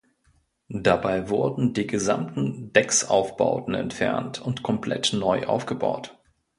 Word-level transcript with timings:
Dabei 0.79 1.29
wurden 1.29 1.75
die 1.75 1.85
gesamten 1.85 2.73
Decksaufbauten 2.73 3.75
entfernt 3.75 4.41
und 4.41 4.63
komplett 4.63 5.13
neu 5.13 5.45
aufgebaut. 5.45 6.17